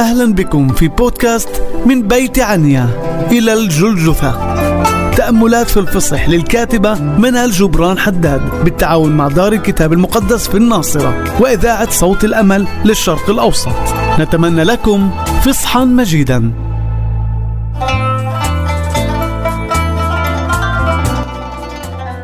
[0.00, 2.88] أهلا بكم في بودكاست من بيت عنيا.
[3.32, 4.30] إلى الجلجثة.
[5.10, 11.90] تأملات في الفصح للكاتبة منال جبران حداد بالتعاون مع دار الكتاب المقدس في الناصرة وإذاعة
[11.90, 13.72] صوت الأمل للشرق الأوسط.
[14.18, 15.10] نتمنى لكم
[15.42, 16.52] فصحا مجيدا.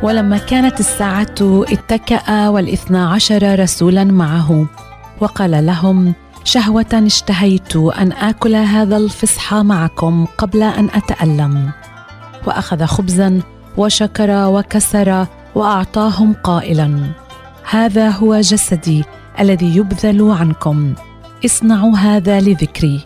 [0.02, 4.66] ولما كانت الساعة اتكأ والإثنى عشر رسولا معه
[5.20, 6.14] وقال لهم
[6.46, 11.70] شهوة اشتهيت أن آكل هذا الفصح معكم قبل أن أتألم.
[12.46, 13.40] وأخذ خبزا
[13.76, 17.10] وشكر وكسر وأعطاهم قائلا.
[17.70, 19.04] هذا هو جسدي
[19.40, 20.94] الذي يبذل عنكم.
[21.44, 23.00] اصنعوا هذا لذكري.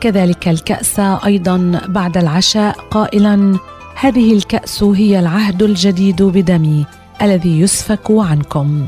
[0.00, 3.58] كذلك الكأس أيضا بعد العشاء قائلا
[4.00, 6.86] هذه الكأس هي العهد الجديد بدمي
[7.22, 8.86] الذي يسفك عنكم.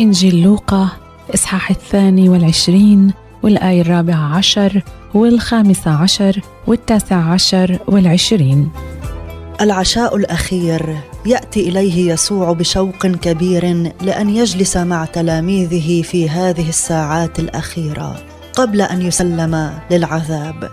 [0.00, 1.03] إنجيل لوقا
[1.34, 4.82] إصحاح الثاني والعشرين والآية الرابعة عشر
[5.14, 8.70] والخامسة عشر والتاسع عشر والعشرين.
[9.60, 18.16] العشاء الأخير يأتي إليه يسوع بشوق كبير لأن يجلس مع تلاميذه في هذه الساعات الأخيرة
[18.52, 20.70] قبل أن يسلم للعذاب.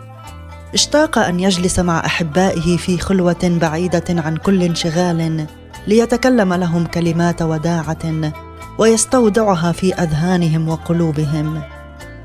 [0.73, 5.45] اشتاق أن يجلس مع أحبائه في خلوة بعيدة عن كل انشغال
[5.87, 8.31] ليتكلم لهم كلمات وداعة
[8.77, 11.61] ويستودعها في أذهانهم وقلوبهم.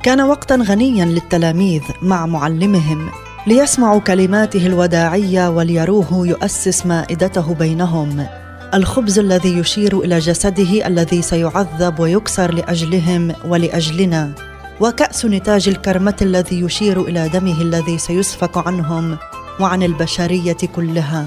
[0.02, 3.08] كان وقتا غنيا للتلاميذ مع معلمهم
[3.46, 8.26] ليسمعوا كلماته الوداعية وليروه يؤسس مائدته بينهم.
[8.74, 14.32] الخبز الذي يشير إلى جسده الذي سيعذب ويكسر لأجلهم ولأجلنا.
[14.80, 19.16] وكأس نتاج الكرمة الذي يشير إلى دمه الذي سيسفك عنهم
[19.60, 21.26] وعن البشرية كلها.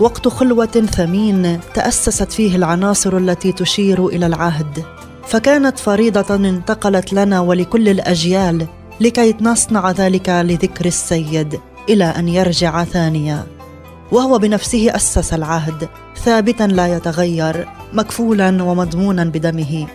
[0.00, 4.84] وقت خلوة ثمين تأسست فيه العناصر التي تشير إلى العهد،
[5.26, 8.66] فكانت فريضة انتقلت لنا ولكل الأجيال
[9.00, 13.46] لكي نصنع ذلك لذكر السيد إلى أن يرجع ثانيا.
[14.12, 19.86] وهو بنفسه أسس العهد ثابتا لا يتغير مكفولا ومضمونا بدمه.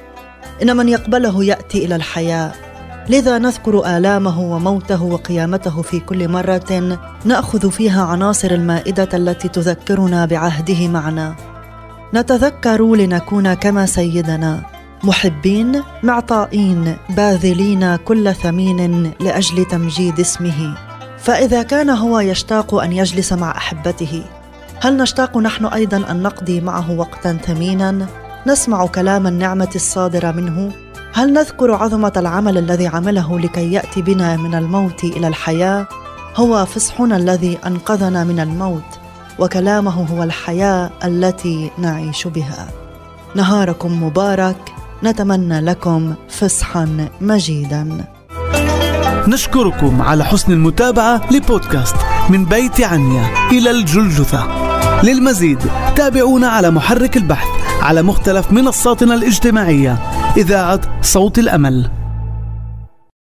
[0.62, 2.52] إن من يقبله يأتي إلى الحياة
[3.10, 10.88] لذا نذكر آلامه وموته وقيامته في كل مرة نأخذ فيها عناصر المائدة التي تذكرنا بعهده
[10.88, 11.36] معنا.
[12.14, 14.62] نتذكر لنكون كما سيدنا
[15.04, 20.76] محبين معطائين باذلين كل ثمين لأجل تمجيد اسمه.
[21.18, 24.24] فإذا كان هو يشتاق أن يجلس مع أحبته
[24.82, 28.08] هل نشتاق نحن أيضا أن نقضي معه وقتا ثمينا؟
[28.48, 30.83] نسمع كلام النعمة الصادرة منه؟
[31.16, 35.88] هل نذكر عظمة العمل الذي عمله لكي يأتي بنا من الموت إلى الحياة؟
[36.36, 39.00] هو فصحنا الذي أنقذنا من الموت
[39.40, 42.68] وكلامه هو الحياة التي نعيش بها.
[43.36, 44.58] نهاركم مبارك
[45.04, 48.06] نتمنى لكم فصحا مجيدا.
[49.28, 51.96] نشكركم على حسن المتابعة لبودكاست
[52.30, 54.73] من بيت عنيا إلى الجلجثة.
[55.04, 55.60] للمزيد.
[55.96, 57.48] تابعونا على محرك البحث
[57.82, 59.98] على مختلف منصاتنا الاجتماعية.
[60.38, 62.03] إذاعة صوت الأمل.